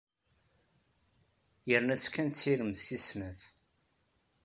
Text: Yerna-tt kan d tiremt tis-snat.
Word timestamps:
Yerna-tt 1.69 2.07
kan 2.13 2.29
d 2.29 2.33
tiremt 2.39 2.81
tis-snat. 2.87 3.41